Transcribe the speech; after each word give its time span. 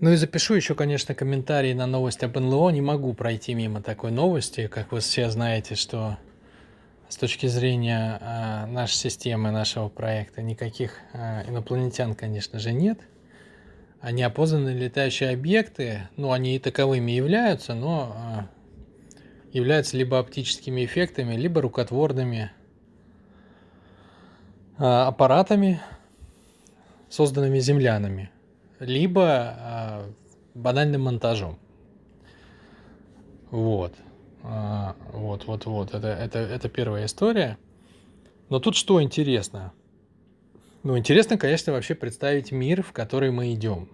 Ну 0.00 0.12
и 0.12 0.16
запишу 0.16 0.54
еще, 0.54 0.74
конечно, 0.74 1.14
комментарий 1.14 1.74
на 1.74 1.86
новость 1.86 2.22
об 2.22 2.38
НЛО. 2.38 2.70
Не 2.70 2.80
могу 2.80 3.12
пройти 3.12 3.52
мимо 3.52 3.82
такой 3.82 4.10
новости. 4.10 4.66
Как 4.66 4.92
вы 4.92 5.00
все 5.00 5.28
знаете, 5.28 5.74
что 5.74 6.16
с 7.10 7.16
точки 7.18 7.46
зрения 7.48 8.18
э, 8.18 8.66
нашей 8.66 8.94
системы, 8.94 9.50
нашего 9.50 9.90
проекта, 9.90 10.40
никаких 10.40 10.94
э, 11.12 11.46
инопланетян, 11.50 12.14
конечно 12.14 12.58
же, 12.58 12.72
нет. 12.72 12.98
А 14.00 14.10
неопознанные 14.10 14.74
летающие 14.74 15.32
объекты, 15.32 16.08
ну, 16.16 16.32
они 16.32 16.56
и 16.56 16.58
таковыми 16.58 17.10
являются, 17.10 17.74
но 17.74 18.48
э, 19.52 19.52
являются 19.52 19.98
либо 19.98 20.18
оптическими 20.18 20.82
эффектами, 20.82 21.34
либо 21.34 21.60
рукотворными 21.60 22.50
э, 24.78 24.82
аппаратами, 24.82 25.82
созданными 27.10 27.58
землянами 27.58 28.30
либо 28.80 29.56
э, 29.58 30.10
банальным 30.54 31.02
монтажом. 31.02 31.58
Вот. 33.50 33.94
А, 34.42 34.96
вот, 35.12 35.46
вот, 35.46 35.66
вот. 35.66 35.94
Это, 35.94 36.08
это, 36.08 36.38
это 36.38 36.68
первая 36.68 37.06
история. 37.06 37.58
Но 38.48 38.58
тут 38.58 38.74
что 38.74 39.00
интересно? 39.02 39.72
Ну, 40.82 40.96
интересно, 40.96 41.36
конечно, 41.36 41.72
вообще 41.72 41.94
представить 41.94 42.52
мир, 42.52 42.82
в 42.82 42.92
который 42.92 43.30
мы 43.30 43.52
идем. 43.52 43.88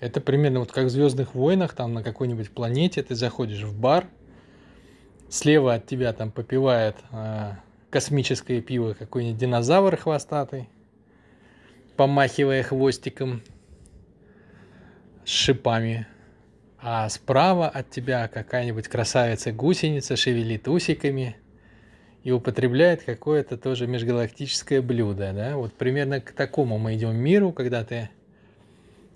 Это 0.00 0.20
примерно 0.20 0.60
вот 0.60 0.70
как 0.70 0.86
в 0.86 0.90
Звездных 0.90 1.34
войнах, 1.34 1.74
там 1.74 1.94
на 1.94 2.02
какой-нибудь 2.02 2.50
планете 2.50 3.02
ты 3.02 3.14
заходишь 3.14 3.62
в 3.62 3.78
бар, 3.78 4.06
слева 5.30 5.74
от 5.74 5.86
тебя 5.86 6.12
там 6.12 6.30
попивает 6.30 6.96
э, 7.10 7.52
космическое 7.88 8.60
пиво 8.60 8.92
какой-нибудь 8.92 9.38
динозавр 9.38 9.96
хвостатый, 9.96 10.68
помахивая 11.96 12.62
хвостиком, 12.62 13.40
с 15.26 15.28
шипами, 15.28 16.06
а 16.78 17.08
справа 17.08 17.68
от 17.68 17.90
тебя 17.90 18.28
какая-нибудь 18.28 18.86
красавица-гусеница 18.86 20.14
шевелит 20.14 20.68
усиками 20.68 21.36
и 22.22 22.30
употребляет 22.30 23.02
какое-то 23.02 23.58
тоже 23.58 23.88
межгалактическое 23.88 24.80
блюдо, 24.80 25.32
да, 25.32 25.56
вот 25.56 25.74
примерно 25.74 26.20
к 26.20 26.30
такому 26.30 26.78
мы 26.78 26.94
идем 26.94 27.16
миру, 27.16 27.52
когда 27.52 27.82
ты 27.84 28.08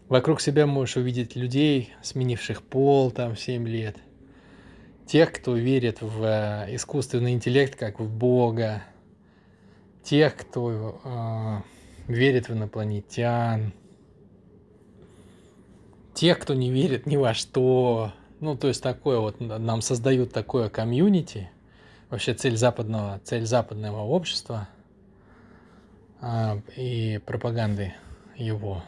вокруг 0.08 0.40
себя 0.40 0.66
можешь 0.66 0.96
увидеть 0.96 1.36
людей, 1.36 1.94
сменивших 2.02 2.62
пол 2.62 3.12
там 3.12 3.36
в 3.36 3.40
7 3.40 3.68
лет, 3.68 3.96
тех, 5.06 5.32
кто 5.32 5.54
верит 5.54 6.02
в 6.02 6.24
э, 6.24 6.74
искусственный 6.74 7.32
интеллект 7.32 7.76
как 7.76 8.00
в 8.00 8.10
Бога, 8.10 8.82
тех, 10.02 10.36
кто 10.36 11.00
э, 11.04 12.12
верит 12.12 12.48
в 12.48 12.52
инопланетян, 12.52 13.72
тех, 16.20 16.38
кто 16.38 16.52
не 16.52 16.70
верит 16.70 17.06
ни 17.06 17.16
во 17.16 17.32
что. 17.32 18.12
Ну, 18.40 18.54
то 18.54 18.68
есть 18.68 18.82
такое 18.82 19.20
вот, 19.20 19.40
нам 19.40 19.80
создают 19.80 20.34
такое 20.34 20.68
комьюнити, 20.68 21.50
вообще 22.10 22.34
цель 22.34 22.58
западного, 22.58 23.22
цель 23.24 23.46
западного 23.46 24.02
общества 24.02 24.68
а, 26.20 26.60
и 26.76 27.20
пропаганды 27.24 27.94
его. 28.36 28.84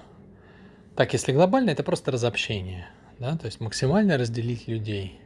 Так, 0.94 1.14
если 1.14 1.32
глобально, 1.32 1.70
это 1.70 1.82
просто 1.82 2.10
разобщение, 2.10 2.86
да, 3.18 3.38
то 3.38 3.46
есть 3.46 3.60
максимально 3.60 4.18
разделить 4.18 4.68
людей. 4.68 5.18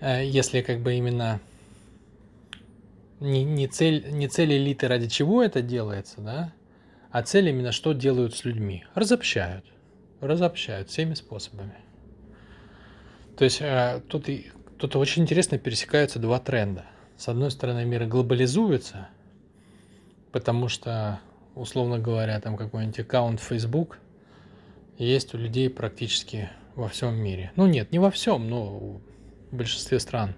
Э, 0.00 0.24
если 0.24 0.60
как 0.62 0.82
бы 0.82 0.94
именно 0.94 1.40
не, 3.18 3.42
не, 3.42 3.66
цель, 3.66 4.06
не 4.12 4.28
цель 4.28 4.52
элиты, 4.52 4.86
ради 4.86 5.08
чего 5.08 5.42
это 5.42 5.62
делается, 5.62 6.20
да, 6.20 6.52
а 7.10 7.24
цель 7.24 7.48
именно, 7.48 7.72
что 7.72 7.92
делают 7.92 8.36
с 8.36 8.44
людьми. 8.44 8.84
Разобщают 8.94 9.64
разобщают 10.20 10.88
всеми 10.88 11.14
способами. 11.14 11.76
То 13.36 13.44
есть 13.44 13.60
э, 13.60 14.00
тут, 14.08 14.28
тут 14.78 14.96
очень 14.96 15.22
интересно 15.22 15.58
пересекаются 15.58 16.18
два 16.18 16.38
тренда. 16.40 16.86
С 17.16 17.28
одной 17.28 17.50
стороны, 17.50 17.84
мир 17.84 18.06
глобализуется, 18.06 19.08
потому 20.32 20.68
что, 20.68 21.20
условно 21.54 21.98
говоря, 21.98 22.40
там 22.40 22.56
какой-нибудь 22.56 22.98
аккаунт 23.00 23.40
Facebook 23.40 23.98
есть 24.98 25.34
у 25.34 25.38
людей 25.38 25.68
практически 25.68 26.50
во 26.74 26.88
всем 26.88 27.14
мире. 27.14 27.52
Ну 27.56 27.66
нет, 27.66 27.92
не 27.92 27.98
во 27.98 28.10
всем, 28.10 28.48
но 28.48 29.00
в 29.50 29.56
большинстве 29.56 30.00
стран. 30.00 30.34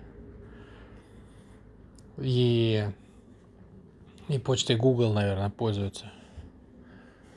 И, 2.16 2.84
и 4.28 4.38
почтой 4.38 4.76
Google, 4.76 5.12
наверное, 5.12 5.50
пользуются 5.50 6.10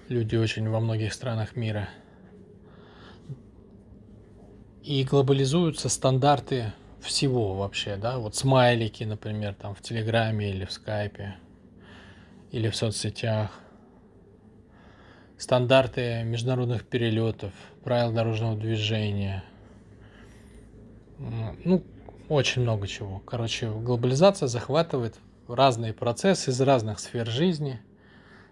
люди 0.07 0.35
очень 0.35 0.67
во 0.67 0.79
многих 0.79 1.13
странах 1.13 1.55
мира– 1.55 1.87
и 4.83 5.03
глобализуются 5.03 5.89
стандарты 5.89 6.73
всего 7.01 7.55
вообще, 7.55 7.95
да, 7.95 8.17
вот 8.17 8.35
смайлики, 8.35 9.03
например, 9.03 9.53
там 9.53 9.75
в 9.75 9.81
Телеграме 9.81 10.49
или 10.49 10.65
в 10.65 10.71
Скайпе, 10.71 11.35
или 12.51 12.69
в 12.69 12.75
соцсетях, 12.75 13.51
стандарты 15.37 16.23
международных 16.23 16.85
перелетов, 16.85 17.53
правил 17.83 18.11
дорожного 18.11 18.55
движения, 18.55 19.43
ну, 21.17 21.83
очень 22.29 22.61
много 22.63 22.87
чего. 22.87 23.19
Короче, 23.19 23.69
глобализация 23.69 24.47
захватывает 24.47 25.15
разные 25.47 25.93
процессы 25.93 26.51
из 26.51 26.61
разных 26.61 26.99
сфер 26.99 27.27
жизни– 27.27 27.79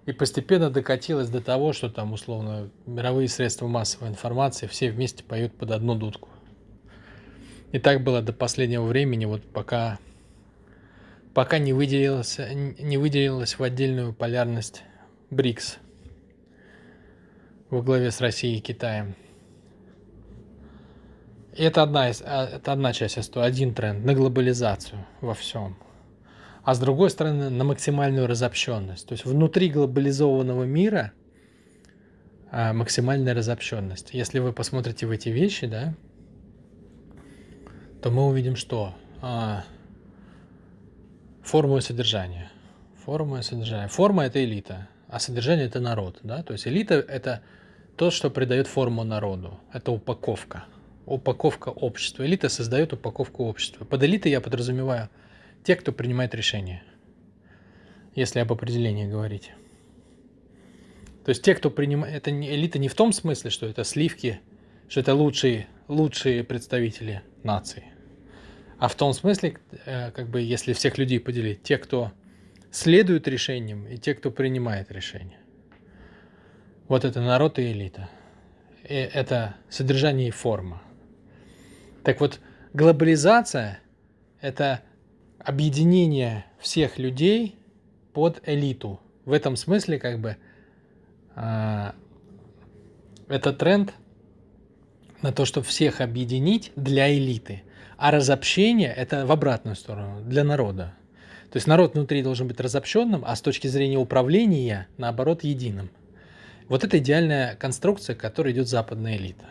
и 0.09 0.11
постепенно 0.11 0.71
докатилась 0.71 1.29
до 1.29 1.39
того, 1.39 1.71
что 1.71 1.87
там 1.87 2.13
условно 2.13 2.71
мировые 2.87 3.27
средства 3.27 3.67
массовой 3.67 4.09
информации 4.09 4.65
все 4.65 4.89
вместе 4.89 5.23
поют 5.23 5.53
под 5.55 5.69
одну 5.69 5.93
дудку. 5.93 6.29
И 7.71 7.77
так 7.77 8.03
было 8.03 8.23
до 8.23 8.33
последнего 8.33 8.85
времени, 8.85 9.25
вот 9.25 9.43
пока, 9.43 9.99
пока 11.35 11.59
не, 11.59 11.73
выделилось, 11.73 12.39
не 12.39 12.97
выделилась 12.97 13.59
в 13.59 13.61
отдельную 13.61 14.11
полярность 14.11 14.81
БРИКС 15.29 15.77
во 17.69 17.83
главе 17.83 18.09
с 18.09 18.19
Россией 18.19 18.57
и 18.57 18.61
Китаем. 18.61 19.13
И 21.55 21.61
это 21.61 21.83
одна, 21.83 22.09
а, 22.25 22.45
это 22.47 22.71
одна 22.71 22.93
часть 22.93 23.19
истории, 23.19 23.45
один 23.45 23.75
тренд 23.75 24.03
на 24.03 24.15
глобализацию 24.15 25.05
во 25.21 25.35
всем– 25.35 25.77
а 26.69 26.75
с 26.75 26.79
другой 26.79 27.09
стороны 27.09 27.49
на 27.49 27.63
максимальную 27.63 28.27
разобщенность. 28.27 29.07
То 29.07 29.13
есть 29.13 29.25
внутри 29.25 29.71
глобализованного 29.71 30.65
мира 30.65 31.13
а, 32.51 32.73
максимальная 32.73 33.33
разобщенность. 33.33 34.13
Если 34.13 34.37
вы 34.37 34.53
посмотрите 34.53 35.07
в 35.07 35.11
эти 35.11 35.29
вещи, 35.29 35.65
да, 35.65 35.95
то 38.03 38.11
мы 38.11 38.27
увидим, 38.27 38.55
что 38.55 38.93
а, 39.19 39.63
форму 41.41 41.79
и 41.79 41.81
содержание. 41.81 42.51
Форма 43.03 43.39
и 43.39 43.41
содержание. 43.41 43.87
Форма 43.87 44.27
это 44.27 44.43
элита, 44.43 44.87
а 45.07 45.19
содержание 45.19 45.65
это 45.65 45.79
народ. 45.79 46.19
Да? 46.21 46.43
То 46.43 46.53
есть 46.53 46.67
элита 46.67 46.93
это 46.93 47.41
то, 47.95 48.11
что 48.11 48.29
придает 48.29 48.67
форму 48.67 49.03
народу. 49.03 49.59
Это 49.73 49.91
упаковка. 49.91 50.65
Упаковка 51.07 51.69
общества. 51.69 52.27
Элита 52.27 52.47
создает 52.47 52.93
упаковку 52.93 53.45
общества. 53.45 53.85
Под 53.85 54.03
элитой 54.03 54.31
я 54.31 54.39
подразумеваю– 54.39 55.09
те, 55.63 55.75
кто 55.75 55.91
принимает 55.91 56.33
решения, 56.35 56.83
если 58.15 58.39
об 58.39 58.51
определении 58.51 59.07
говорить. 59.07 59.51
То 61.25 61.29
есть 61.29 61.43
те, 61.43 61.53
кто 61.53 61.69
принимает... 61.69 62.15
Это 62.15 62.31
не, 62.31 62.49
элита 62.53 62.79
не 62.79 62.87
в 62.87 62.95
том 62.95 63.13
смысле, 63.13 63.49
что 63.51 63.67
это 63.67 63.83
сливки, 63.83 64.39
что 64.87 65.01
это 65.01 65.13
лучшие, 65.13 65.67
лучшие 65.87 66.43
представители 66.43 67.21
нации. 67.43 67.83
А 68.79 68.87
в 68.87 68.95
том 68.95 69.13
смысле, 69.13 69.57
э, 69.85 70.11
как 70.11 70.29
бы, 70.29 70.41
если 70.41 70.73
всех 70.73 70.97
людей 70.97 71.19
поделить, 71.19 71.61
те, 71.61 71.77
кто 71.77 72.11
следует 72.71 73.27
решениям, 73.27 73.87
и 73.87 73.97
те, 73.97 74.13
кто 74.15 74.31
принимает 74.31 74.91
решения. 74.91 75.39
Вот 76.87 77.05
это 77.05 77.21
народ 77.21 77.59
и 77.59 77.71
элита. 77.71 78.09
И 78.83 78.95
это 78.95 79.55
содержание 79.69 80.29
и 80.29 80.31
форма. 80.31 80.81
Так 82.03 82.21
вот, 82.21 82.39
глобализация– 82.73 83.79
это 84.41 84.81
объединение 85.39 86.45
всех 86.59 86.97
людей 86.97 87.55
под 88.13 88.41
элиту. 88.45 88.99
В 89.25 89.31
этом 89.31 89.55
смысле 89.55 89.99
как 89.99 90.19
бы 90.19 90.37
э, 91.35 91.91
это 93.27 93.53
тренд 93.53 93.93
на 95.21 95.31
то, 95.31 95.45
чтобы 95.45 95.65
всех 95.65 96.01
объединить 96.01 96.71
для 96.75 97.13
элиты. 97.13 97.63
А 97.97 98.11
разобщение 98.11 98.93
это 98.93 99.25
в 99.25 99.31
обратную 99.31 99.75
сторону, 99.75 100.21
для 100.21 100.43
народа. 100.43 100.93
То 101.51 101.57
есть 101.57 101.67
народ 101.67 101.95
внутри 101.95 102.21
должен 102.21 102.47
быть 102.47 102.59
разобщенным, 102.59 103.23
а 103.25 103.35
с 103.35 103.41
точки 103.41 103.67
зрения 103.67 103.97
управления, 103.97 104.87
наоборот, 104.97 105.43
единым. 105.43 105.89
Вот 106.67 106.83
это 106.83 106.99
идеальная 106.99 107.55
конструкция, 107.55 108.15
к 108.15 108.19
которой 108.19 108.53
идет 108.53 108.67
западная 108.67 109.17
элита. 109.17 109.45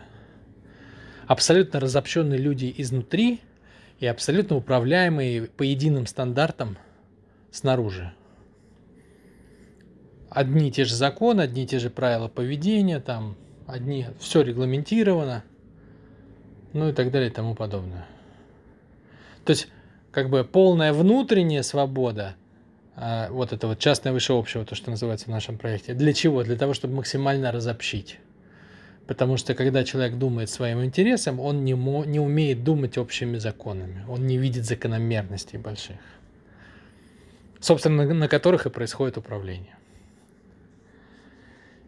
Абсолютно 1.26 1.80
разобщенные 1.80 2.38
люди 2.38 2.72
изнутри 2.78 3.40
и 3.98 4.06
абсолютно 4.06 4.56
управляемые 4.56 5.46
по 5.46 5.62
единым 5.62 6.06
стандартам 6.06 6.78
снаружи. 7.50 8.12
Одни 10.30 10.68
и 10.68 10.70
те 10.70 10.84
же 10.84 10.94
законы, 10.94 11.40
одни 11.40 11.64
и 11.64 11.66
те 11.66 11.78
же 11.78 11.90
правила 11.90 12.28
поведения, 12.28 13.00
там, 13.00 13.36
одни, 13.66 14.06
все 14.20 14.42
регламентировано, 14.42 15.42
ну 16.72 16.90
и 16.90 16.92
так 16.92 17.10
далее 17.10 17.30
и 17.30 17.32
тому 17.32 17.54
подобное. 17.54 18.06
То 19.44 19.50
есть, 19.50 19.68
как 20.10 20.28
бы 20.28 20.44
полная 20.44 20.92
внутренняя 20.92 21.62
свобода, 21.62 22.36
а, 22.94 23.30
вот 23.30 23.52
это 23.52 23.66
вот 23.66 23.78
частное 23.78 24.12
выше 24.12 24.32
общего, 24.32 24.64
то, 24.64 24.74
что 24.74 24.90
называется 24.90 25.26
в 25.26 25.30
нашем 25.30 25.56
проекте. 25.56 25.94
Для 25.94 26.12
чего? 26.12 26.42
Для 26.42 26.56
того, 26.56 26.74
чтобы 26.74 26.96
максимально 26.96 27.50
разобщить. 27.52 28.18
Потому 29.08 29.38
что 29.38 29.54
когда 29.54 29.84
человек 29.84 30.18
думает 30.18 30.50
своим 30.50 30.84
интересом, 30.84 31.40
он 31.40 31.64
не, 31.64 31.72
мо, 31.72 32.04
не 32.04 32.20
умеет 32.20 32.62
думать 32.62 32.98
общими 32.98 33.38
законами. 33.38 34.04
Он 34.06 34.26
не 34.26 34.36
видит 34.36 34.66
закономерностей 34.66 35.58
больших. 35.58 35.96
Собственно, 37.58 38.04
на, 38.04 38.12
на 38.12 38.28
которых 38.28 38.66
и 38.66 38.70
происходит 38.70 39.16
управление. 39.16 39.78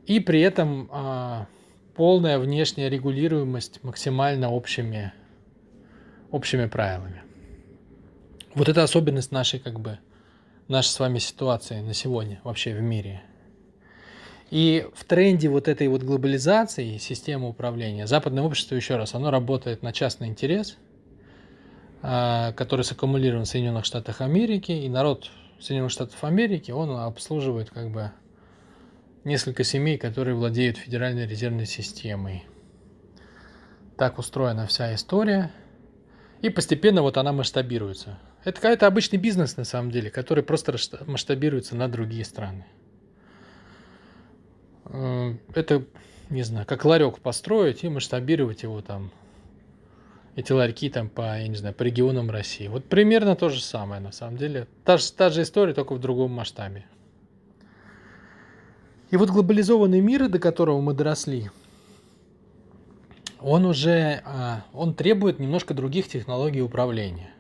И 0.07 0.19
при 0.19 0.41
этом 0.41 0.89
а, 0.91 1.47
полная 1.95 2.39
внешняя 2.39 2.89
регулируемость 2.89 3.85
максимально 3.85 4.51
общими, 4.51 5.13
общими 6.31 6.65
правилами. 6.65 7.23
Вот 8.55 8.71
это 8.71 8.83
особенность 8.83 9.31
нашей, 9.31 9.61
как 9.61 9.79
бы, 9.79 9.99
нашей 10.69 10.89
с 10.89 10.99
вами 10.99 11.19
ситуации 11.19 11.83
на 11.83 11.93
сегодня 11.93 12.41
вообще 12.45 12.75
в 12.75 12.81
мире. 12.81 13.23
И 14.51 14.87
в 14.95 15.05
тренде 15.05 15.49
вот 15.49 15.69
этой 15.69 15.87
вот 15.87 16.03
глобализации 16.03 16.99
системы 16.99 17.49
управления, 17.49 18.09
западное 18.09 18.43
общество, 18.43 18.75
еще 18.75 18.97
раз, 18.97 19.15
оно 19.15 19.31
работает 19.31 19.83
на 19.83 19.93
частный 19.93 20.27
интерес, 20.27 20.77
а, 22.03 22.53
который 22.53 22.83
саккумулирован 22.83 23.45
в 23.45 23.49
Соединенных 23.49 23.85
Штатах 23.85 24.21
Америки, 24.21 24.73
и 24.73 24.89
народ 24.89 25.31
Соединенных 25.61 25.93
Штатов 25.93 26.25
Америки, 26.25 26.73
он 26.73 26.91
обслуживает 26.91 27.71
как 27.71 27.91
бы 27.91 28.11
несколько 29.23 29.63
семей, 29.63 29.99
которые 29.99 30.35
владеют 30.35 30.79
Федеральной 30.79 31.27
резервной 31.27 31.67
системой. 31.67 32.45
Так 33.97 34.19
устроена 34.19 34.67
вся 34.67 34.95
история. 34.95 35.53
И 36.41 36.49
постепенно 36.49 37.03
вот 37.03 37.19
она 37.19 37.33
масштабируется. 37.33 38.19
Это 38.45 38.61
какой-то 38.61 38.87
обычный 38.87 39.19
бизнес 39.19 39.59
на 39.59 39.65
самом 39.65 39.91
деле, 39.91 40.11
который 40.11 40.43
просто 40.43 40.75
масштабируется 41.07 41.77
на 41.77 41.87
другие 41.87 42.25
страны. 42.25 42.65
Э, 44.93 45.35
это, 45.55 45.85
не 46.29 46.43
знаю, 46.43 46.67
как 46.67 46.85
ларек 46.85 47.19
построить 47.21 47.85
и 47.85 47.89
масштабировать 47.89 48.63
его 48.63 48.81
там, 48.81 49.11
эти 50.37 50.53
ларьки 50.53 50.91
там 50.91 51.09
по, 51.09 51.39
я 51.39 51.49
не 51.49 51.57
знаю, 51.57 51.75
по 51.75 51.83
регионам 51.83 52.31
России. 52.31 52.69
Вот 52.69 52.85
примерно 52.85 53.37
то 53.37 53.49
же 53.49 53.61
самое 53.61 54.01
на 54.01 54.13
самом 54.13 54.37
деле. 54.37 54.67
Та 54.85 54.97
же, 54.97 55.13
та 55.13 55.31
же 55.31 55.43
история, 55.43 55.75
только 55.75 55.95
в 55.95 56.01
другом 56.01 56.33
масштабе. 56.33 56.87
И 59.11 59.17
вот 59.17 59.31
глобализованный 59.31 60.01
мир, 60.01 60.29
до 60.29 60.39
которого 60.39 60.81
мы 60.81 60.95
доросли, 60.95 61.51
он 63.41 63.65
уже 63.65 64.23
а, 64.25 64.65
он 64.73 64.95
требует 64.95 65.41
немножко 65.41 65.75
других 65.75 66.09
технологий 66.09 66.63
управления. 66.63 67.35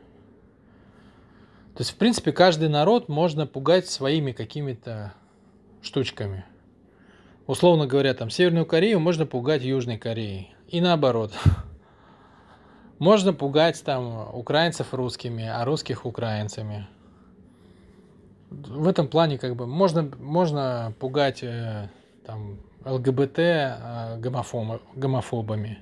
То 1.75 1.82
есть, 1.82 1.93
в 1.93 1.97
принципе, 1.97 2.32
каждый 2.32 2.69
народ 2.69 3.08
можно 3.08 3.47
пугать 3.47 3.88
своими 3.88 4.32
какими-то 4.32 5.14
штучками. 5.81 6.44
Условно 7.50 7.88
говоря, 7.88 8.14
там 8.14 8.31
Северную 8.31 8.64
Корею 8.64 9.00
можно 9.00 9.26
пугать 9.26 9.62
Южной 9.62 9.99
Кореей. 9.99 10.55
И 10.69 10.81
наоборот. 10.81 11.32
Можно 13.00 13.32
пугать 13.32 13.82
там 13.82 14.32
украинцев 14.32 14.94
русскими, 14.94 15.49
а 15.49 15.64
русских 15.64 16.06
украинцами 16.06 16.87
в 18.50 18.87
этом 18.87 19.08
плане 19.08 19.37
как 19.37 19.56
бы 19.56 19.67
можно, 19.67 20.08
можно 20.19 20.94
пугать 21.00 21.43
э, 21.43 21.88
там, 22.25 22.58
ЛГБТ 22.85 23.38
э, 23.38 24.19
гомофоб, 24.19 24.82
гомофобами. 24.94 25.79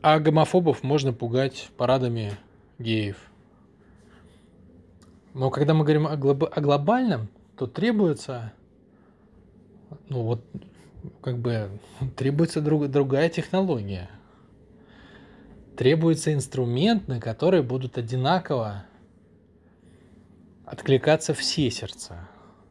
А 0.00 0.20
гомофобов 0.20 0.82
можно 0.82 1.12
пугать 1.12 1.68
парадами 1.76 2.32
геев. 2.78 3.18
Но 5.34 5.50
когда 5.50 5.74
мы 5.74 5.84
говорим 5.84 6.06
о, 6.06 6.16
глоб, 6.16 6.44
о 6.50 6.60
глобальном, 6.62 7.28
то 7.58 7.66
требуется, 7.66 8.54
ну 10.08 10.22
вот, 10.22 10.44
как 11.20 11.38
бы, 11.38 11.70
требуется 12.16 12.60
друг, 12.60 12.88
другая 12.88 13.28
технология. 13.28 14.10
Требуется 15.76 16.32
инструмент, 16.34 17.08
на 17.08 17.20
который 17.20 17.62
будут 17.62 17.96
одинаково 17.96 18.84
откликаться 20.64 21.34
все 21.34 21.70
сердца. 21.70 22.28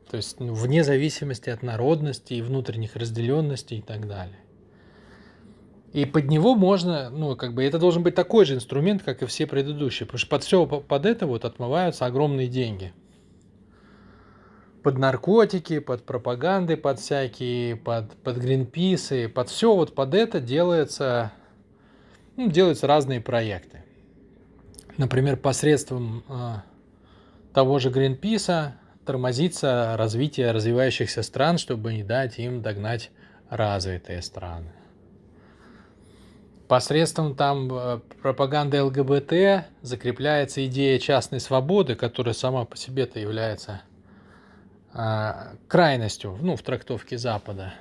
То 0.10 0.18
есть 0.18 0.40
ну, 0.40 0.54
вне 0.54 0.84
зависимости 0.84 1.50
от 1.50 1.64
народности 1.64 2.34
и 2.34 2.42
внутренних 2.42 2.96
разделенностей 2.96 3.80
и 3.80 3.82
так 3.82 4.08
далее. 4.08 4.40
И 5.94 6.06
под 6.06 6.26
него 6.26 6.56
можно, 6.56 7.10
ну, 7.10 7.36
как 7.36 7.54
бы, 7.54 7.64
это 7.64 7.80
должен 7.80 8.04
быть 8.04 8.14
такой 8.14 8.46
же 8.46 8.56
инструмент, 8.56 9.02
как 9.02 9.24
и 9.24 9.26
все 9.26 9.48
предыдущие, 9.48 10.06
потому 10.06 10.20
что 10.20 10.30
под 10.30 10.44
все 10.44 10.66
под 10.66 11.06
это 11.06 11.26
вот 11.26 11.46
отмываются 11.46 12.06
огромные 12.06 12.48
деньги. 12.48 12.94
Под 14.90 14.98
наркотики, 14.98 15.78
под 15.78 16.04
пропаганды, 16.04 16.76
под 16.76 17.00
всякие, 17.00 17.76
под, 17.76 18.12
под 18.24 18.38
гринписы, 18.38 19.30
под 19.30 19.50
все 19.50 19.76
вот 19.76 19.94
под 19.94 20.16
это 20.16 20.40
делается, 20.40 21.32
ну, 22.36 22.50
делаются 22.50 22.88
разные 22.88 23.22
проекты. 23.22 23.84
Например, 24.98 25.38
посредством 25.38 26.24
а, 26.28 26.64
того 27.54 27.78
же 27.78 27.92
Гринписа 27.92 28.78
тормозится 29.06 29.96
развитие 29.96 30.50
развивающихся 30.50 31.22
стран, 31.22 31.60
чтобы 31.60 31.94
не 31.94 32.04
дать 32.04 32.40
им 32.40 32.64
догнать 32.64 33.12
развитые 33.48 34.24
страны. 34.24 34.72
Посредством 36.68 37.36
там 37.36 37.70
э, 37.72 38.00
пропаганды 38.24 38.82
ЛГБТ 38.82 39.68
закрепляется 39.84 40.66
идея 40.66 40.98
частной 40.98 41.40
свободы, 41.40 41.94
которая 41.94 42.34
сама 42.34 42.66
по 42.66 42.76
себе-то 42.76 43.20
является 43.20 43.82
э, 43.84 43.89
крайностью 44.92 46.38
ну, 46.42 46.56
в 46.56 46.62
трактовке 46.62 47.18
Запада. 47.18 47.74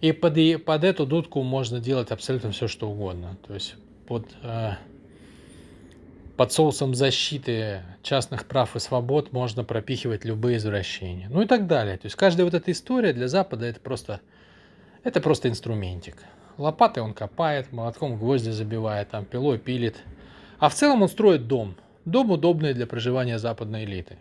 И 0.00 0.12
под, 0.12 0.34
под 0.64 0.84
эту 0.84 1.06
дудку 1.06 1.42
можно 1.42 1.80
делать 1.80 2.10
абсолютно 2.10 2.50
все, 2.52 2.68
что 2.68 2.88
угодно. 2.90 3.36
То 3.46 3.54
есть 3.54 3.74
под 4.06 4.26
э, 4.42 4.72
под 6.36 6.52
соусом 6.52 6.94
защиты 6.94 7.82
частных 8.02 8.44
прав 8.44 8.76
и 8.76 8.78
свобод 8.78 9.32
можно 9.32 9.64
пропихивать 9.64 10.24
любые 10.24 10.58
извращения. 10.58 11.28
Ну 11.30 11.42
и 11.42 11.46
так 11.46 11.66
далее. 11.66 11.96
То 11.96 12.06
есть 12.06 12.16
каждая 12.16 12.44
вот 12.44 12.54
эта 12.54 12.70
история 12.72 13.12
для 13.12 13.26
Запада 13.26 13.66
это 13.66 13.80
просто, 13.80 14.20
это 15.02 15.20
просто 15.20 15.48
инструментик. 15.48 16.22
Лопатой 16.58 17.02
он 17.02 17.14
копает, 17.14 17.72
молотком 17.72 18.18
гвозди 18.18 18.50
забивает, 18.50 19.10
там 19.10 19.24
пилой 19.24 19.58
пилит. 19.58 19.96
А 20.58 20.68
в 20.68 20.74
целом 20.74 21.02
он 21.02 21.08
строит 21.08 21.46
дом. 21.46 21.74
Дом 22.04 22.30
удобный 22.30 22.74
для 22.74 22.86
проживания 22.86 23.38
западной 23.38 23.84
элиты. 23.84 24.18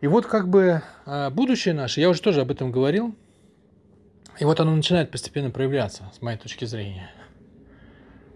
И 0.00 0.06
вот 0.06 0.26
как 0.26 0.48
бы 0.48 0.82
а, 1.04 1.30
будущее 1.30 1.74
наше, 1.74 2.00
я 2.00 2.08
уже 2.08 2.22
тоже 2.22 2.40
об 2.40 2.50
этом 2.50 2.72
говорил, 2.72 3.14
и 4.38 4.44
вот 4.44 4.58
оно 4.58 4.74
начинает 4.74 5.10
постепенно 5.10 5.50
проявляться, 5.50 6.10
с 6.14 6.22
моей 6.22 6.38
точки 6.38 6.64
зрения. 6.64 7.10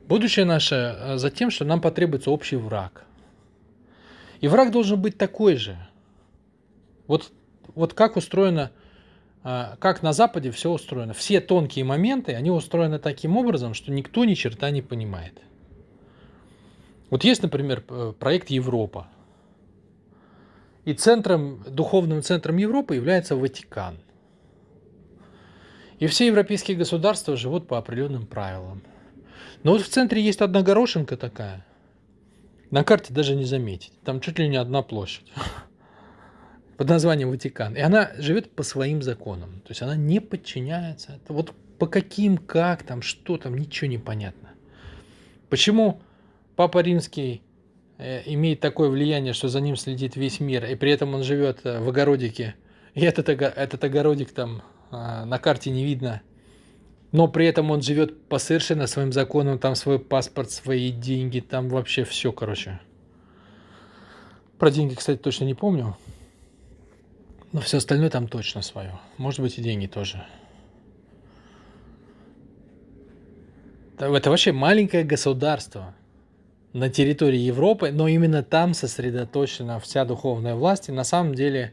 Будущее 0.06 0.44
наше 0.44 0.74
э, 0.74 1.16
за 1.16 1.30
тем, 1.30 1.50
что 1.50 1.64
нам 1.64 1.80
потребуется 1.80 2.30
общий 2.30 2.56
враг. 2.56 3.04
И 4.42 4.48
враг 4.48 4.70
должен 4.70 5.00
быть 5.00 5.16
такой 5.16 5.56
же. 5.56 5.78
Вот, 7.06 7.32
вот 7.74 7.94
как 7.94 8.16
устроено, 8.16 8.70
э, 9.44 9.76
как 9.78 10.02
на 10.02 10.12
Западе 10.12 10.50
все 10.50 10.70
устроено. 10.70 11.14
Все 11.14 11.40
тонкие 11.40 11.86
моменты, 11.86 12.34
они 12.34 12.50
устроены 12.50 12.98
таким 12.98 13.38
образом, 13.38 13.72
что 13.72 13.90
никто 13.90 14.26
ни 14.26 14.34
черта 14.34 14.70
не 14.70 14.82
понимает. 14.82 15.40
Вот 17.08 17.24
есть, 17.24 17.42
например, 17.42 17.80
проект 17.80 18.50
Европа. 18.50 19.08
И 20.84 20.94
центром, 20.94 21.64
духовным 21.68 22.22
центром 22.22 22.56
Европы 22.56 22.94
является 22.94 23.36
Ватикан. 23.36 23.98
И 25.98 26.06
все 26.06 26.26
европейские 26.26 26.76
государства 26.76 27.36
живут 27.36 27.68
по 27.68 27.78
определенным 27.78 28.26
правилам– 28.26 28.82
но 29.64 29.72
вот 29.72 29.80
в 29.80 29.88
центре 29.88 30.22
есть 30.22 30.42
одна 30.42 30.62
горошинка 30.62 31.16
такая. 31.16 31.64
На 32.70 32.84
карте 32.84 33.14
даже 33.14 33.34
не 33.34 33.44
заметить. 33.44 33.92
Там 34.04 34.20
чуть 34.20 34.38
ли 34.38 34.46
не 34.46 34.58
одна 34.58 34.82
площадь. 34.82 35.24
Под 36.76 36.88
названием 36.88 37.30
Ватикан. 37.30 37.74
И 37.74 37.80
она 37.80 38.10
живет 38.18 38.50
по 38.54 38.62
своим 38.62 39.00
законам. 39.00 39.60
То 39.60 39.70
есть 39.70 39.80
она 39.80 39.96
не 39.96 40.20
подчиняется. 40.20 41.18
Вот 41.28 41.54
по 41.78 41.86
каким, 41.86 42.36
как 42.36 42.82
там, 42.82 43.00
что 43.00 43.38
там, 43.38 43.56
ничего 43.56 43.88
не 43.88 43.98
понятно. 43.98 44.50
Почему 45.48 46.00
Папа 46.56 46.80
Римский 46.80 47.42
имеет 47.98 48.60
такое 48.60 48.88
влияние, 48.88 49.32
что 49.32 49.48
за 49.48 49.60
ним 49.60 49.76
следит 49.76 50.16
весь 50.16 50.40
мир, 50.40 50.64
и 50.64 50.74
при 50.74 50.90
этом 50.90 51.14
он 51.14 51.22
живет 51.22 51.60
э, 51.64 51.80
в 51.80 51.88
огородике, 51.88 52.54
и 52.94 53.02
этот, 53.02 53.28
этот 53.28 53.84
огородик 53.84 54.32
там 54.32 54.62
а, 54.90 55.24
на 55.24 55.38
карте 55.38 55.70
не 55.70 55.84
видно, 55.84 56.22
но 57.12 57.28
при 57.28 57.46
этом 57.46 57.70
он 57.70 57.82
живет 57.82 58.26
по 58.28 58.38
совершенно 58.38 58.86
своим 58.86 59.12
законам, 59.12 59.58
там 59.58 59.74
свой 59.74 59.98
паспорт, 59.98 60.50
свои 60.50 60.90
деньги, 60.90 61.40
там 61.40 61.68
вообще 61.68 62.04
все, 62.04 62.32
короче. 62.32 62.80
Про 64.58 64.70
деньги, 64.70 64.94
кстати, 64.94 65.18
точно 65.18 65.44
не 65.44 65.54
помню. 65.54 65.96
Но 67.52 67.60
все 67.60 67.76
остальное 67.76 68.10
там 68.10 68.26
точно 68.26 68.62
свое. 68.62 68.98
Может 69.16 69.40
быть 69.40 69.58
и 69.58 69.62
деньги 69.62 69.86
тоже. 69.86 70.26
Это 73.98 74.30
вообще 74.30 74.50
маленькое 74.50 75.04
государство 75.04 75.94
на 76.74 76.90
территории 76.90 77.38
Европы, 77.38 77.92
но 77.92 78.08
именно 78.08 78.42
там 78.42 78.74
сосредоточена 78.74 79.78
вся 79.78 80.04
духовная 80.04 80.56
власть, 80.56 80.88
и 80.88 80.92
на 80.92 81.04
самом 81.04 81.34
деле, 81.34 81.72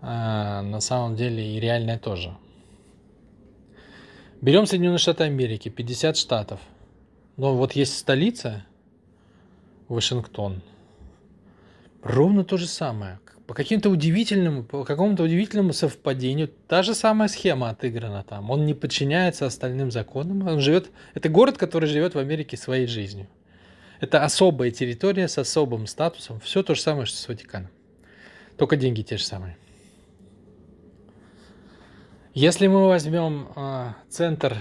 а, 0.00 0.62
на 0.62 0.80
самом 0.80 1.16
деле 1.16 1.56
и 1.56 1.60
реальная 1.60 1.98
тоже. 1.98 2.32
Берем 4.40 4.66
Соединенные 4.66 4.98
Штаты 4.98 5.24
Америки, 5.24 5.68
50 5.68 6.16
штатов. 6.16 6.60
Но 7.36 7.56
вот 7.56 7.72
есть 7.72 7.98
столица, 7.98 8.64
Вашингтон. 9.88 10.62
Ровно 12.04 12.44
то 12.44 12.56
же 12.56 12.68
самое. 12.68 13.18
По 13.48 13.54
каким-то 13.54 13.90
удивительным, 13.90 14.64
по 14.64 14.84
какому-то 14.84 15.24
удивительному 15.24 15.72
совпадению 15.72 16.50
та 16.68 16.84
же 16.84 16.94
самая 16.94 17.28
схема 17.28 17.70
отыграна 17.70 18.22
там. 18.22 18.50
Он 18.50 18.64
не 18.64 18.74
подчиняется 18.74 19.46
остальным 19.46 19.90
законам. 19.90 20.46
Он 20.46 20.60
живет. 20.60 20.90
Это 21.14 21.28
город, 21.28 21.58
который 21.58 21.88
живет 21.88 22.14
в 22.14 22.18
Америке 22.18 22.56
своей 22.56 22.86
жизнью. 22.86 23.26
Это 24.00 24.24
особая 24.24 24.70
территория 24.70 25.28
с 25.28 25.38
особым 25.38 25.86
статусом. 25.86 26.38
Все 26.40 26.62
то 26.62 26.74
же 26.74 26.80
самое, 26.80 27.06
что 27.06 27.16
с 27.16 27.28
Ватиканом. 27.28 27.70
Только 28.56 28.76
деньги 28.76 29.02
те 29.02 29.16
же 29.16 29.24
самые. 29.24 29.56
Если 32.34 32.68
мы 32.68 32.86
возьмем 32.86 33.48
э, 33.56 33.92
центр 34.08 34.56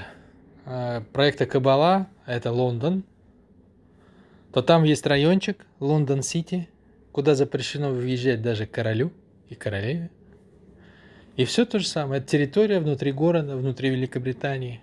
э, 0.65 1.01
проекта 1.13 1.45
Кабала, 1.45 2.07
это 2.25 2.51
Лондон, 2.51 3.03
то 4.51 4.63
там 4.63 4.83
есть 4.83 5.05
райончик 5.05 5.65
Лондон-Сити, 5.79 6.69
куда 7.11 7.35
запрещено 7.35 7.91
въезжать 7.91 8.41
даже 8.41 8.65
королю 8.65 9.11
и 9.49 9.55
королеве. 9.55 10.09
И 11.35 11.45
все 11.45 11.65
то 11.65 11.77
же 11.77 11.87
самое. 11.87 12.19
Это 12.19 12.29
территория 12.31 12.79
внутри 12.79 13.11
города, 13.11 13.55
внутри 13.55 13.89
Великобритании, 13.91 14.81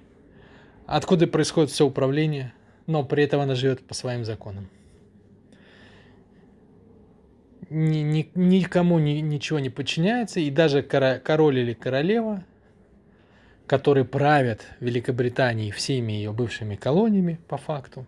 откуда 0.87 1.27
происходит 1.27 1.71
все 1.71 1.85
управление, 1.85 2.55
но 2.87 3.05
при 3.05 3.25
этом 3.25 3.41
она 3.41 3.55
живет 3.55 3.87
по 3.87 3.95
своим 3.95 4.25
законам. 4.25 4.69
Ни, 7.71 7.99
ни, 7.99 8.31
никому 8.35 8.99
ни, 8.99 9.21
ничего 9.21 9.59
не 9.59 9.71
подчиняется, 9.71 10.41
и 10.41 10.51
даже 10.51 10.83
король 10.83 11.59
или 11.59 11.73
королева 11.73 12.45
которые 13.67 14.05
правят 14.05 14.67
Великобританией 14.81 15.71
всеми 15.71 16.13
ее 16.13 16.33
бывшими 16.33 16.77
колониями 16.77 17.41
по 17.49 17.57
факту, 17.57 18.07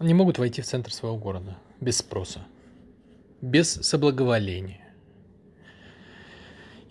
не 0.00 0.14
могут 0.14 0.38
войти 0.38 0.62
в 0.62 0.66
центр 0.66 0.92
своего 0.92 1.16
города 1.16 1.56
без 1.80 1.98
спроса, 1.98 2.40
без 3.40 3.72
соблаговоления. 3.72 4.80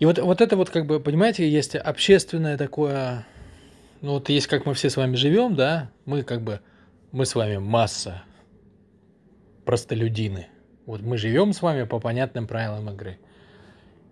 И 0.00 0.06
вот, 0.06 0.18
вот 0.18 0.40
это 0.40 0.56
вот, 0.56 0.70
как 0.70 0.86
бы, 0.86 1.00
понимаете, 1.00 1.48
есть 1.48 1.76
общественное 1.76 2.58
такое, 2.58 3.26
ну 4.04 4.12
вот 4.12 4.28
есть 4.28 4.46
как 4.46 4.66
мы 4.66 4.74
все 4.74 4.90
с 4.90 4.96
вами 4.96 5.16
живем, 5.16 5.54
да, 5.54 5.90
мы 6.04 6.22
как 6.22 6.42
бы, 6.42 6.60
мы 7.12 7.26
с 7.26 7.34
вами 7.34 7.56
масса, 7.56 8.22
простолюдины. 9.64 10.48
Вот 10.86 11.00
мы 11.00 11.16
живем 11.16 11.52
с 11.52 11.62
вами 11.62 11.84
по 11.84 11.98
понятным 11.98 12.46
правилам 12.46 12.90
игры– 12.90 13.18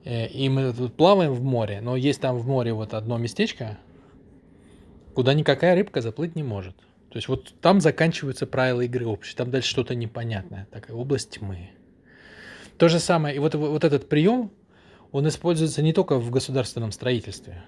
Э, 0.04 0.26
и 0.26 0.48
мы 0.48 0.72
тут 0.72 0.94
плаваем 0.94 1.32
в 1.32 1.42
море, 1.42 1.80
но 1.80 1.96
есть 1.96 2.20
там 2.20 2.36
в 2.38 2.46
море 2.46 2.72
вот 2.72 2.94
одно 2.94 3.18
местечко, 3.18 3.78
куда 5.14 5.34
никакая 5.34 5.74
рыбка 5.74 6.00
заплыть 6.00 6.34
не 6.34 6.42
может. 6.42 6.76
То 7.10 7.18
есть 7.18 7.28
вот 7.28 7.54
там 7.60 7.80
заканчиваются 7.80 8.46
правила 8.46 8.80
игры 8.80 9.06
общей, 9.06 9.36
там 9.36 9.50
дальше 9.50 9.68
что-то 9.68 9.94
непонятное, 9.94 10.66
такая 10.70 10.96
область 10.96 11.38
тьмы. 11.38 11.70
То 12.78 12.88
же 12.88 12.98
самое, 12.98 13.36
и 13.36 13.38
вот, 13.38 13.54
вот 13.54 13.84
этот 13.84 14.08
прием, 14.08 14.50
он 15.12 15.28
используется 15.28 15.82
не 15.82 15.92
только 15.92 16.18
в 16.18 16.30
государственном 16.30 16.90
строительстве 16.90 17.62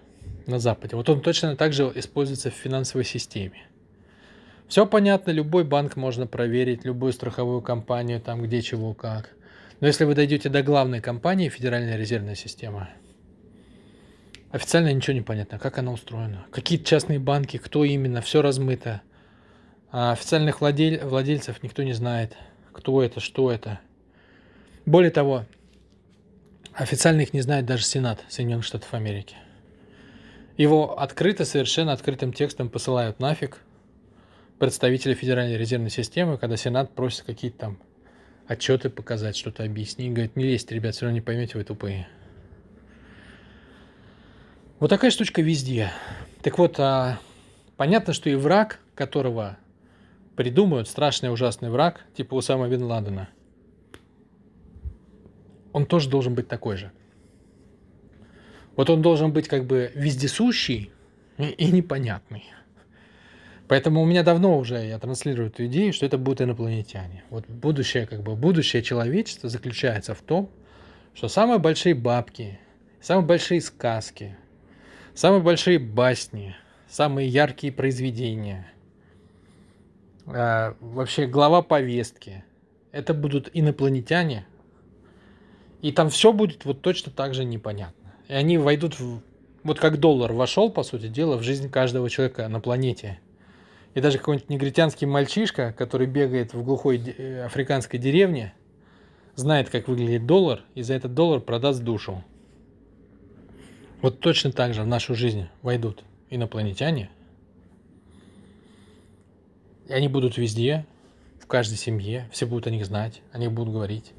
на 0.46 0.58
Западе, 0.58 0.96
вот 0.96 1.08
он 1.08 1.20
точно 1.20 1.56
так 1.56 1.72
же 1.72 1.90
используется 1.94 2.50
в 2.50 2.54
финансовой 2.54 3.04
системе. 3.04 3.66
Все 4.68 4.86
понятно, 4.86 5.30
любой 5.30 5.64
банк 5.64 5.96
можно 5.96 6.26
проверить, 6.26 6.84
любую 6.84 7.12
страховую 7.12 7.60
компанию, 7.60 8.20
там 8.20 8.42
где 8.42 8.62
чего 8.62 8.94
как– 8.94 9.30
но 9.80 9.88
если 9.88 10.04
вы 10.04 10.14
дойдете 10.14 10.48
до 10.48 10.62
главной 10.62 11.00
компании, 11.00 11.48
Федеральная 11.48 11.96
резервная 11.96 12.34
система, 12.34 12.88
официально 14.50 14.92
ничего 14.92 15.14
не 15.14 15.20
понятно, 15.20 15.58
как 15.58 15.78
она 15.78 15.92
устроена. 15.92 16.46
Какие 16.50 16.78
частные 16.78 17.18
банки, 17.18 17.56
кто 17.56 17.84
именно, 17.84 18.20
все 18.20 18.40
размыто. 18.40 19.02
А 19.90 20.12
официальных 20.12 20.60
владель... 20.60 21.00
владельцев 21.04 21.62
никто 21.62 21.82
не 21.82 21.92
знает, 21.92 22.36
кто 22.72 23.02
это, 23.02 23.20
что 23.20 23.50
это. 23.50 23.80
Более 24.86 25.10
того, 25.10 25.44
официально 26.72 27.20
их 27.20 27.32
не 27.32 27.40
знает 27.40 27.66
даже 27.66 27.84
Сенат 27.84 28.24
Соединенных 28.28 28.64
Штатов 28.64 28.94
Америки. 28.94 29.36
Его 30.56 30.98
открыто, 30.98 31.44
совершенно 31.44 31.92
открытым 31.92 32.32
текстом 32.32 32.68
посылают 32.68 33.18
нафиг 33.18 33.58
представители 34.58 35.14
Федеральной 35.14 35.56
резервной 35.56 35.90
системы, 35.90 36.38
когда 36.38 36.56
Сенат 36.56 36.94
просит 36.94 37.22
какие-то 37.22 37.58
там 37.58 37.78
отчеты 38.46 38.88
показать, 38.88 39.36
что-то 39.36 39.64
объяснить. 39.64 40.12
Говорит, 40.12 40.36
не 40.36 40.44
лезьте, 40.44 40.74
ребят, 40.74 40.94
все 40.94 41.06
равно 41.06 41.16
не 41.16 41.20
поймете, 41.20 41.58
вы 41.58 41.64
тупые. 41.64 42.08
Вот 44.78 44.88
такая 44.88 45.10
штучка 45.10 45.42
везде. 45.42 45.90
Так 46.42 46.58
вот, 46.58 46.78
а, 46.78 47.18
понятно, 47.76 48.12
что 48.12 48.30
и 48.30 48.34
враг, 48.34 48.80
которого 48.94 49.56
придумают, 50.36 50.88
страшный 50.88 51.32
ужасный 51.32 51.70
враг, 51.70 52.04
типа 52.16 52.34
Усама 52.34 52.68
Бен 52.68 52.84
Ладена, 52.84 53.28
он 55.72 55.86
тоже 55.86 56.08
должен 56.08 56.34
быть 56.34 56.46
такой 56.46 56.76
же. 56.76 56.92
Вот 58.76 58.90
он 58.90 59.02
должен 59.02 59.32
быть 59.32 59.48
как 59.48 59.64
бы 59.64 59.92
вездесущий 59.94 60.90
и, 61.38 61.70
непонятный. 61.70 62.44
Поэтому 63.66 64.02
у 64.02 64.04
меня 64.04 64.22
давно 64.22 64.58
уже 64.58 64.84
я 64.86 64.98
транслирую 64.98 65.48
эту 65.48 65.66
идею, 65.66 65.92
что 65.92 66.04
это 66.04 66.18
будут 66.18 66.42
инопланетяне. 66.42 67.24
Вот 67.30 67.46
будущее, 67.48 68.06
как 68.06 68.22
бы, 68.22 68.36
будущее 68.36 68.82
человечества 68.82 69.48
заключается 69.48 70.14
в 70.14 70.20
том, 70.20 70.50
что 71.14 71.28
самые 71.28 71.58
большие 71.58 71.94
бабки, 71.94 72.58
самые 73.00 73.26
большие 73.26 73.60
сказки, 73.62 74.36
самые 75.14 75.40
большие 75.40 75.78
басни, 75.78 76.54
самые 76.88 77.28
яркие 77.28 77.72
произведения, 77.72 78.70
э, 80.26 80.74
вообще 80.80 81.26
глава 81.26 81.62
повестки, 81.62 82.44
это 82.92 83.14
будут 83.14 83.48
инопланетяне, 83.54 84.46
и 85.80 85.90
там 85.90 86.10
все 86.10 86.32
будет 86.32 86.64
вот 86.64 86.82
точно 86.82 87.12
так 87.12 87.34
же 87.34 87.44
непонятно. 87.44 88.03
И 88.28 88.32
они 88.32 88.58
войдут 88.58 88.98
в... 88.98 89.20
Вот 89.62 89.78
как 89.78 89.98
доллар 89.98 90.32
вошел, 90.32 90.70
по 90.70 90.82
сути 90.82 91.08
дела, 91.08 91.36
в 91.36 91.42
жизнь 91.42 91.70
каждого 91.70 92.08
человека 92.10 92.48
на 92.48 92.60
планете– 92.60 93.18
и 93.94 94.00
даже 94.00 94.18
какой-нибудь 94.18 94.50
негритянский 94.50 95.06
мальчишка, 95.06 95.72
который 95.72 96.08
бегает 96.08 96.52
в 96.52 96.62
глухой 96.64 96.98
э, 96.98 97.44
африканской 97.44 97.98
деревне, 97.98 98.52
знает, 99.36 99.70
как 99.70 99.88
выглядит 99.88 100.26
доллар, 100.26 100.62
и 100.74 100.82
за 100.82 100.94
этот 100.94 101.14
доллар 101.14 101.40
продаст 101.40 101.82
душу. 101.82 102.22
Вот 104.02 104.20
точно 104.20 104.52
так 104.52 104.74
же 104.74 104.82
в 104.82 104.86
нашу 104.86 105.14
жизнь 105.14 105.46
войдут 105.62 106.02
инопланетяне. 106.28 107.08
И 109.86 109.92
они 109.92 110.08
будут 110.08 110.36
везде, 110.38 110.86
в 111.38 111.46
каждой 111.46 111.76
семье, 111.76 112.28
все 112.32 112.46
будут 112.46 112.66
о 112.66 112.70
них 112.70 112.84
знать, 112.86 113.22
они 113.32 113.46
будут 113.46 113.72
говорить. 113.72 114.12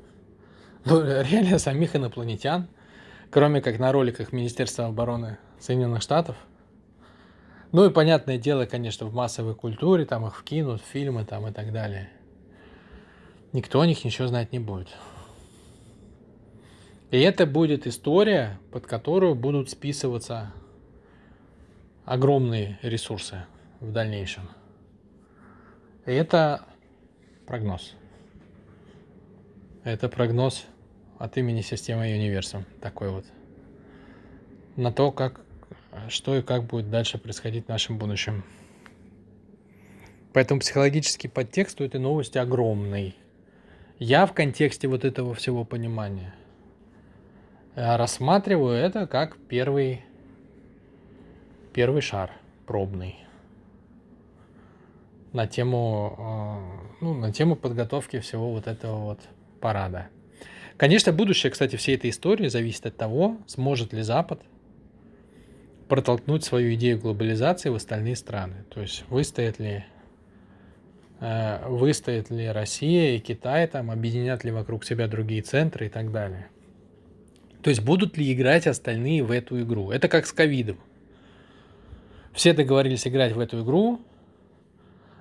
Но 0.85 1.01
реально 1.21 1.59
самих 1.59 1.97
инопланетян, 1.97 2.69
кроме 3.31 3.61
как 3.61 3.79
на 3.79 3.91
роликах 3.91 4.31
Министерства 4.31 4.85
обороны 4.87 5.37
Соединенных 5.59 6.01
Штатов– 6.01 6.35
ну 7.75 7.85
и 7.85 7.89
понятное 7.89 8.37
дело, 8.37 8.65
конечно, 8.65 9.05
в 9.05 9.13
массовой 9.13 9.53
культуре, 9.53 10.05
там 10.05 10.25
их 10.25 10.37
вкинут, 10.37 10.81
фильмы 10.81 11.25
там 11.25 11.45
и 11.45 11.51
так 11.51 11.73
далее. 11.73 12.09
Никто 13.51 13.81
о 13.81 13.85
них 13.85 14.05
ничего 14.05 14.29
знать 14.29 14.53
не 14.53 14.59
будет. 14.59 14.87
И 17.11 17.19
это 17.19 17.45
будет 17.45 17.85
история, 17.85 18.59
под 18.71 18.87
которую 18.87 19.35
будут 19.35 19.69
списываться 19.69 20.53
огромные 22.05 22.79
ресурсы 22.81 23.43
в 23.81 23.91
дальнейшем. 23.91 24.43
И 26.05 26.13
это 26.13 26.63
прогноз. 27.45 27.93
Это 29.83 30.07
прогноз 30.07 30.65
от 31.17 31.37
имени 31.37 31.61
системы 31.61 32.03
Универсум. 32.03 32.65
Такой 32.81 33.09
вот. 33.09 33.25
На 34.75 34.91
то, 34.91 35.11
как 35.11 35.41
что 36.09 36.35
и 36.35 36.41
как 36.41 36.65
будет 36.65 36.89
дальше 36.89 37.17
происходить 37.17 37.65
в 37.65 37.69
нашем 37.69 37.97
будущем. 37.97 38.43
Поэтому 40.33 40.59
психологический 40.59 41.29
подтекст 41.29 41.79
у 41.79 41.85
этой 41.85 41.99
новости 41.99 42.37
огромный. 42.37 43.15
Я 43.99 44.25
в 44.25 44.33
контексте 44.33 44.89
вот 44.89 45.05
этого 45.05 45.33
всего 45.33 45.63
понимания 45.63 46.33
рассматриваю 47.75 48.75
это 48.77 49.05
как 49.05 49.37
первый, 49.49 50.01
первый 51.73 52.01
шар 52.01 52.31
пробный 52.65 53.17
на 55.33 55.47
тему, 55.47 56.15
э, 56.17 57.03
ну, 57.03 57.13
на 57.13 57.33
тему 57.33 57.57
подготовки 57.57 58.19
всего 58.19 58.53
вот 58.53 58.67
этого 58.67 58.99
вот 58.99 59.19
парада. 59.59 60.07
Конечно, 60.77 61.13
будущее, 61.13 61.51
кстати, 61.51 61.77
всей 61.77 61.95
этой 61.95 62.09
истории 62.09 62.47
зависит 62.47 62.85
от 62.85 62.97
того, 62.97 63.37
сможет 63.47 63.93
ли 63.93 64.01
Запад 64.01 64.41
протолкнуть 65.87 66.43
свою 66.43 66.73
идею 66.73 66.99
глобализации 66.99 67.69
в 67.69 67.75
остальные 67.75 68.15
страны. 68.15 68.65
То 68.69 68.81
есть 68.81 69.05
выстоят 69.09 69.59
ли, 69.59 69.85
э, 71.21 71.67
выстоит 71.69 72.29
ли 72.29 72.47
Россия 72.47 73.15
и 73.15 73.19
Китай, 73.19 73.67
там, 73.67 73.89
объединят 73.89 74.43
ли 74.43 74.51
вокруг 74.51 74.83
себя 74.83 75.07
другие 75.07 75.41
центры 75.41 75.85
и 75.85 75.89
так 75.89 76.11
далее. 76.11 76.47
То 77.61 77.69
есть 77.69 77.81
будут 77.81 78.17
ли 78.17 78.31
играть 78.33 78.67
остальные 78.67 79.23
в 79.23 79.31
эту 79.31 79.61
игру. 79.61 79.91
Это 79.91 80.07
как 80.07 80.25
с 80.25 80.33
ковидом. 80.33 80.77
Все 82.33 82.53
договорились 82.53 83.07
играть 83.07 83.31
в 83.31 83.39
эту 83.39 83.63
игру. 83.63 84.01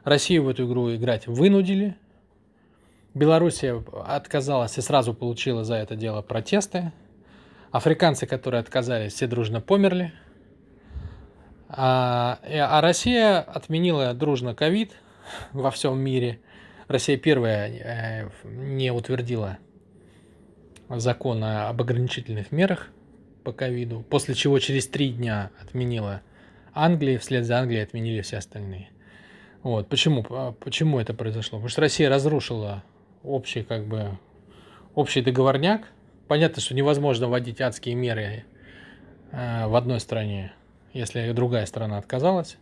Россию 0.03 0.45
в 0.45 0.49
эту 0.49 0.67
игру 0.67 0.95
играть 0.95 1.27
вынудили. 1.27 1.97
Белоруссия 3.15 3.83
отказалась 4.05 4.77
и 4.77 4.81
сразу 4.81 5.15
получила 5.15 5.63
за 5.63 5.77
это 5.77 5.95
дело 5.95 6.21
протесты. 6.21 6.93
Африканцы, 7.71 8.27
которые 8.27 8.61
отказались, 8.61 9.15
все 9.15 9.29
дружно 9.29 9.61
померли. 9.61 10.13
А, 11.69 12.39
а 12.43 12.81
Россия 12.81 13.41
отменила 13.41 14.15
дружно 14.15 14.55
ковид 14.55 14.93
во 15.53 15.71
всем 15.71 15.99
мире. 15.99 16.41
Россия 16.89 17.17
первая 17.17 17.69
э, 17.69 18.31
не 18.45 18.93
утвердила 18.93 19.59
закон 20.89 21.43
об 21.43 21.81
ограничительных 21.81 22.53
мерах 22.53 22.89
по 23.43 23.53
ковиду, 23.53 24.05
после 24.09 24.35
чего 24.35 24.59
через 24.59 24.87
три 24.87 25.11
дня 25.11 25.51
отменила 25.61 26.23
Англия, 26.73 27.19
вслед 27.19 27.45
за 27.45 27.59
Англией 27.59 27.83
отменили 27.85 28.21
все 28.23 28.39
остальные. 28.39 28.89
Вот. 29.63 29.89
Почему, 29.89 30.23
почему 30.61 30.99
это 30.99 31.15
произошло? 31.15 31.59
Потому 31.59 31.69
что 31.69 31.81
Россия 31.81 32.11
разрушила 32.11 32.83
общий, 33.25 33.63
как 33.63 33.87
бы, 33.87 34.19
общий 34.95 35.23
договорняк. 35.23 35.89
Понятно, 36.29 36.63
что 36.63 36.75
невозможно 36.75 37.29
вводить 37.29 37.61
адские 37.61 37.95
меры 37.95 38.45
э, 39.33 39.67
в 39.67 39.75
одной 39.75 40.01
стране, 40.01 40.53
если 40.93 41.33
другая 41.33 41.67
страна 41.67 41.99
отказалась. 41.99 42.57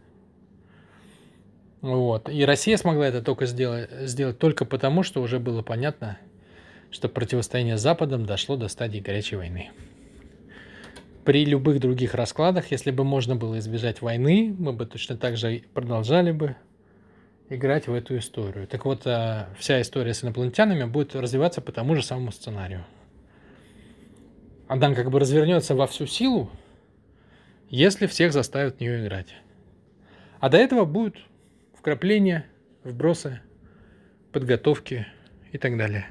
Вот. 1.82 2.28
И 2.28 2.44
Россия 2.44 2.76
смогла 2.76 3.06
это 3.06 3.22
только 3.22 3.46
сделать, 3.46 3.90
сделать 4.02 4.38
только 4.38 4.64
потому, 4.64 5.02
что 5.02 5.20
уже 5.20 5.38
было 5.40 5.62
понятно, 5.62 6.18
что 6.92 7.08
противостояние 7.08 7.76
с 7.76 7.80
Западом 7.80 8.24
дошло 8.24 8.56
до 8.56 8.68
стадии 8.68 9.00
горячей 9.00 9.36
войны. 9.36 9.70
При 11.24 11.44
любых 11.44 11.80
других 11.80 12.14
раскладах, 12.14 12.70
если 12.70 12.90
бы 12.90 13.04
можно 13.04 13.36
было 13.36 13.58
избежать 13.58 14.00
войны, 14.00 14.54
мы 14.58 14.72
бы 14.72 14.86
точно 14.86 15.16
так 15.16 15.36
же 15.36 15.62
продолжали 15.74 16.32
бы 16.32 16.56
играть 17.54 17.86
в 17.86 17.94
эту 17.94 18.16
историю. 18.18 18.66
Так 18.66 18.84
вот, 18.84 19.06
э, 19.06 19.46
вся 19.58 19.80
история 19.80 20.14
с 20.14 20.24
инопланетянами 20.24 20.84
будет 20.84 21.14
развиваться 21.14 21.60
по 21.60 21.72
тому 21.72 21.94
же 21.94 22.02
самому 22.02 22.32
сценарию. 22.32 22.84
Она 24.68 24.94
как 24.94 25.10
бы 25.10 25.20
развернется 25.20 25.74
во 25.74 25.86
всю 25.86 26.06
силу, 26.06 26.50
если 27.68 28.06
всех 28.06 28.32
заставят 28.32 28.76
в 28.76 28.80
нее 28.80 29.04
играть. 29.04 29.34
А 30.40 30.48
до 30.48 30.56
этого 30.56 30.84
будут 30.84 31.18
вкрапления, 31.78 32.46
вбросы, 32.84 33.40
подготовки 34.32 35.06
и 35.52 35.58
так 35.58 35.76
далее. 35.76 36.06